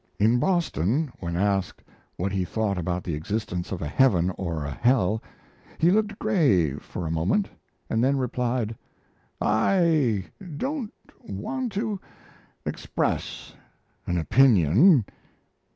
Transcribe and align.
In 0.17 0.39
Boston, 0.39 1.11
when 1.19 1.35
asked 1.35 1.83
what 2.15 2.31
he 2.31 2.43
thought 2.43 2.75
about 2.75 3.03
the 3.03 3.13
existence 3.13 3.71
of 3.71 3.83
a 3.83 3.87
heaven 3.87 4.31
or 4.31 4.65
a 4.65 4.71
hell, 4.71 5.21
he 5.77 5.91
looked 5.91 6.17
grave 6.17 6.81
for 6.81 7.05
a 7.05 7.11
moment, 7.11 7.47
and 7.87 8.03
then 8.03 8.17
replied: 8.17 8.75
"I 9.39 10.25
don't 10.57 10.91
want 11.21 11.71
to 11.73 11.99
express 12.65 13.53
an 14.07 14.17
opinion. 14.17 15.05